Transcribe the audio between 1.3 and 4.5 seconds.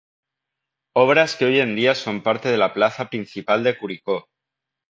que hoy en día son parte de la plaza principal de Curicó.